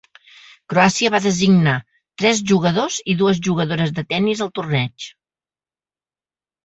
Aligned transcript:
Croàcia 0.71 1.11
va 1.15 1.19
designar 1.25 1.75
tres 2.21 2.41
jugadors 2.53 2.97
i 3.13 3.17
dues 3.21 3.43
jugadores 3.51 3.95
de 4.01 4.07
tennis 4.15 4.45
al 4.47 4.51
torneig. 4.61 5.11